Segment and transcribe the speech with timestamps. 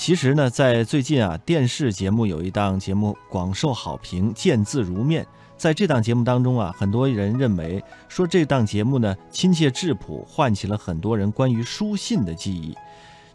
[0.00, 5.22] 其实呢，在最近啊，电视节目有一档节目广受好评，《见字如面》。
[5.58, 12.74] 在这档节目当中啊，很多人认为说这档节目呢亲切质朴，唤起了很多人关于书信的记忆。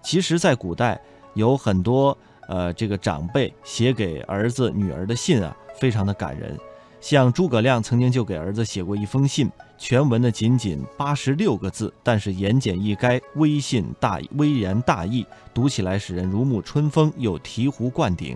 [0.01, 0.99] 其实，在古代
[1.35, 6.57] 有很多呃这个长辈写给儿子女儿的信啊，非常的感人。
[7.05, 9.47] 像诸葛亮曾经就给儿子写过一封信，
[9.77, 18.35] 全文呢仅仅八十六个字，但是言简意赅，微信大微言大义，读起来使人如沐春风，又醍醐灌顶。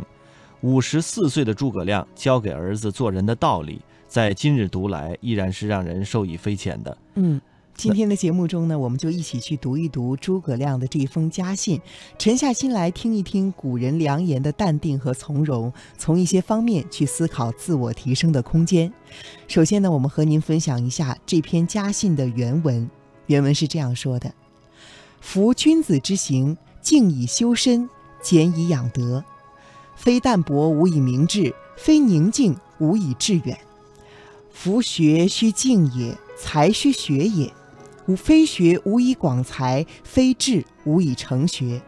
[0.61, 6.95] 五十四岁的诸葛亮教给儿子做人的道理，在今日读来依然是让人受益匪浅的。
[7.15, 7.41] 嗯。
[7.79, 11.79] 今天的节目中呢，我们就一起去读一读诸葛亮的这封家信，
[12.17, 18.91] 沉下心来听一听古人良言的淡定和从容，从一些方面去思考自我提升的空间。
[19.47, 22.89] 首先呢，我们和您分享一下这篇家信的原文。
[23.27, 24.33] 原文是这样说的
[25.21, 27.89] ：“夫君子之行，静以修身，
[28.21, 29.23] 俭以养德。
[29.95, 33.57] 非淡泊无以明志，非宁静无以致远。
[34.51, 37.49] 夫学须静也，才须学也。”
[38.09, 41.79] 吾非学无以广才，非志无以成学。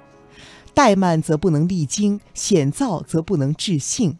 [0.75, 4.19] 怠慢则不能励精，险躁则不能治性。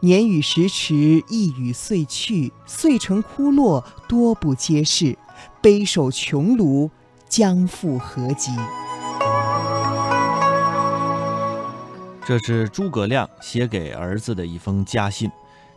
[0.00, 5.16] 年与时驰，意与岁去，岁成枯落，多不接世。
[5.62, 6.90] 悲守穷庐，
[7.26, 8.50] 将复何及？
[12.26, 15.30] 这是诸葛亮写给儿子的一封家信。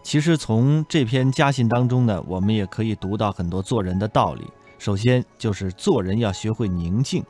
[0.04, 4.46] 其实从这篇家信当中呢，我们也可以读到很多做人的道理。
[4.78, 7.24] 首先就是做人要学会宁静，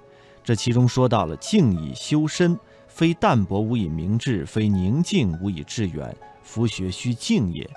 [0.43, 6.15] 这其中说到了“静以修身，非淡泊无以明志，非宁静无以致远。
[6.43, 7.69] 夫学须静也。”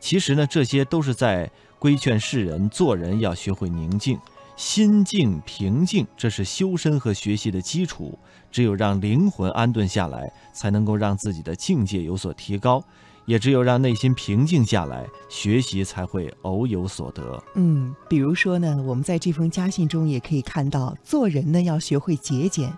[0.00, 4.18] 其实呢，这些都是在规劝世人做人要学会宁静，
[4.54, 8.18] 心静平静，这是修身和学习的基础。
[8.50, 12.84] 只有让灵魂安顿下来，才能够让自己的境界有所提高。
[13.26, 17.42] 也只有让内心平静下来，学习才会偶有所得。
[17.54, 22.72] 嗯，比如说呢，我们在这封家信中也可以看到，做人呢要学会节俭，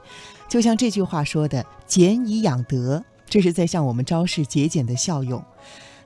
[0.48, 5.42] 就像这句话说的“俭以养德”，这是在向我们昭示节俭的效用。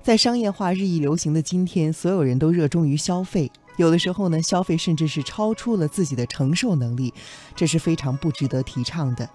[0.02, 7.12] 在商业化日益流行的今天，所有人都热衷于消费，有的时候呢，消费甚至是超出了自己的承受能力，
[7.54, 9.28] 这是非常不值得提倡的。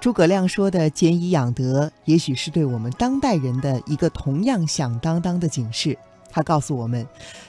[0.00, 5.96] 诸葛亮说的“俭以养德”，也许是对我们当代人的一个同样响当当的警示。
[6.30, 7.06] 他告诉我们，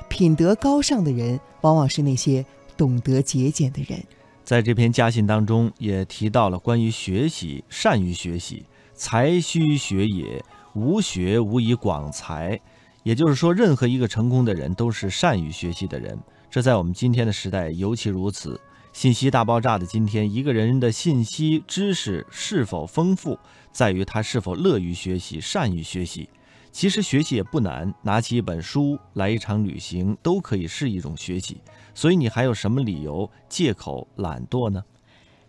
[0.09, 2.45] 品德高尚的人，往往是那些
[2.75, 4.03] 懂得节俭的人。
[4.43, 12.59] 在这篇家信当中，也提到了关于学习，善于学习，才须学也，无学无以广才。
[13.03, 16.19] 也就是说，任何一个成功的人，都是善于学习的人。
[16.49, 18.59] 这在我们今天的时代尤其如此。
[18.93, 23.39] 信息大爆炸的今天，一个人的信息知识是否丰富，
[23.71, 26.29] 在于他是否乐于学习、善于学习。
[26.73, 31.57] 其实学习也不难，拿起一本书来一场旅行，都可以是一种学习。
[31.95, 34.83] 所以你还有什么理由借口懒惰呢？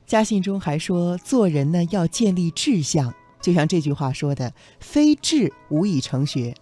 [0.06, 6.54] 家信中还说，做人呢要建立志向，就像这句话说的：“非志无以成学。”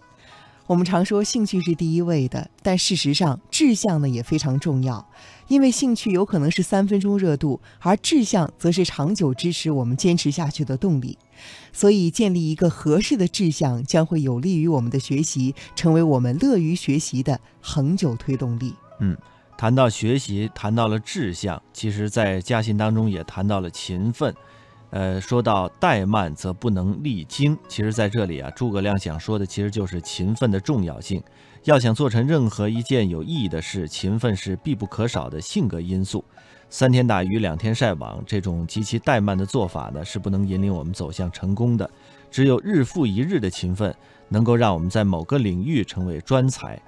[0.67, 5.05] 我们常说兴趣是第一位的，但事实上志向呢也非常重要，
[5.51, 11.17] 因为兴趣有可能是三分钟热度，而志向则是长久支持我们坚持下去的动力。
[11.73, 18.73] 所以，建立一个合适的志向，将会有利于我们的学习，成为我们乐于学习的恒久推动力。
[19.01, 19.17] 嗯，
[19.57, 24.33] 谈到学习，谈到了志向，其实在家信当中也谈到了勤奋。
[24.91, 31.23] 呃，说到怠慢则不能励精，其实在这里啊，诸葛亮想说的其实就是勤奋的重要性。
[31.63, 36.23] 要想做成任何一件有意义的事，勤奋是必不可少的性格因素。
[36.69, 41.89] 三天打鱼两天晒网这种极其怠慢的做法呢，是不能引领我们走向成功的。
[42.29, 43.93] 只有日复一日的勤奋，
[44.29, 46.81] 能够让我们在某个领域成为专才。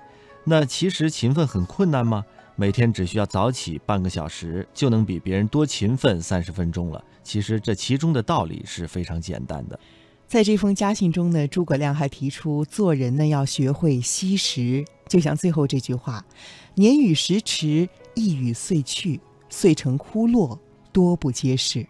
[0.44, 2.26] 那其实勤奋很困难吗？
[2.56, 7.04] 每天只需要早起半个小时，就能比别人多勤奋三十分钟了。
[7.24, 9.80] 其实这其中的道理是非常简单的。
[10.28, 16.26] 在这封家信中呢，诸葛亮还提出做人呢要学会惜时，就像最后这句话
[16.76, 19.20] ：“年与时驰，意与岁去，
[19.50, 20.60] 岁成枯落，
[20.92, 21.86] 多不接世。”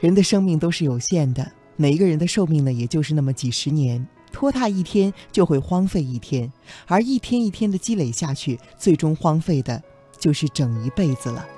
[0.00, 6.52] 人的生命都是有限的，每一个人的寿命呢也就是那么几十年，拖沓一天就会荒废一天，
[6.86, 9.82] 而一天一天的积累下去，最终荒废的
[10.18, 11.55] 就是整一辈子了。